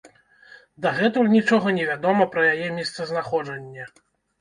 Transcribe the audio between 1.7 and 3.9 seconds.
не вядома пра яе месцазнаходжанне.